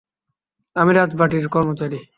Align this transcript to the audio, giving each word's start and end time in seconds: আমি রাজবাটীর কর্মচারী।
আমি 0.75 0.91
রাজবাটীর 0.93 1.45
কর্মচারী। 1.47 1.99